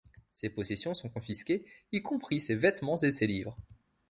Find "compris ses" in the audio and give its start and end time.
2.01-2.55